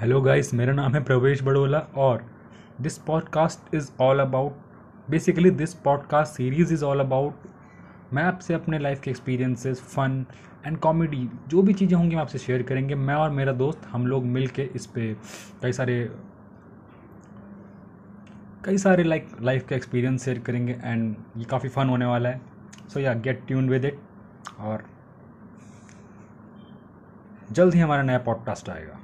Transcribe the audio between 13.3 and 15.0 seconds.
मेरा दोस्त हम लोग मिल के इस